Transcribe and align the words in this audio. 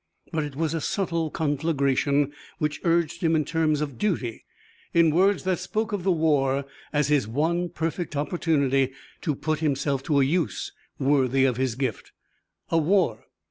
But 0.33 0.43
it 0.43 0.55
was 0.55 0.73
a 0.73 0.81
subtle 0.81 1.29
conflagration, 1.29 2.33
which 2.57 2.81
urged 2.83 3.21
him 3.21 3.35
in 3.35 3.45
terms 3.45 3.81
of 3.81 3.99
duty, 3.99 4.45
in 4.95 5.13
words 5.13 5.43
that 5.43 5.59
spoke 5.59 5.91
of 5.93 6.01
the 6.03 6.11
war 6.11 6.65
as 6.91 7.09
his 7.09 7.27
one 7.27 7.69
perfect 7.69 8.15
opportunity 8.15 8.93
to 9.21 9.35
put 9.35 9.59
himself 9.59 10.01
to 10.05 10.19
a 10.19 10.23
use 10.25 10.71
worthy 10.97 11.45
of 11.45 11.57
his 11.57 11.75
gift. 11.75 12.13
A 12.71 12.79
war. 12.79 13.25